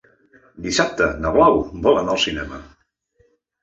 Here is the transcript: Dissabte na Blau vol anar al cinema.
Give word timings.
Dissabte 0.67 1.11
na 1.27 1.35
Blau 1.37 1.63
vol 1.87 2.03
anar 2.03 2.19
al 2.19 2.25
cinema. 2.29 2.65